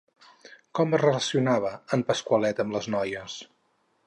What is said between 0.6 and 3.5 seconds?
Com es relacionava en Pasqualet amb les noies?